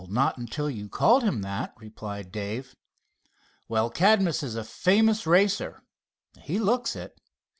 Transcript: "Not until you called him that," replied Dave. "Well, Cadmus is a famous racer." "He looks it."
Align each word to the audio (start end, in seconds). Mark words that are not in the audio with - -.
"Not 0.09 0.35
until 0.39 0.67
you 0.67 0.89
called 0.89 1.21
him 1.21 1.43
that," 1.43 1.75
replied 1.77 2.31
Dave. 2.31 2.75
"Well, 3.67 3.91
Cadmus 3.91 4.41
is 4.41 4.55
a 4.55 4.63
famous 4.63 5.27
racer." 5.27 5.83
"He 6.41 6.57
looks 6.57 6.95
it." 6.95 7.19